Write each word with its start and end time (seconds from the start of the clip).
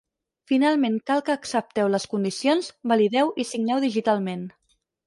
Finalment 0.51 0.95
cal 1.09 1.21
que 1.27 1.35
accepteu 1.35 1.91
les 1.97 2.09
condicions, 2.15 2.73
valideu 2.95 3.35
i 3.45 3.49
signeu 3.53 3.89
digitalment. 3.89 4.47